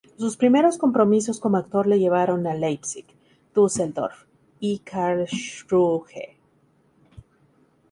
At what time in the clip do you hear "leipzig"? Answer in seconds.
2.55-3.05